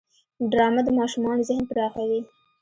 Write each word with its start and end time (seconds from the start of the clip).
ډرامه 0.51 0.81
د 0.85 0.89
ماشومانو 0.99 1.45
ذهن 1.49 1.63
پراخوي 1.69 2.21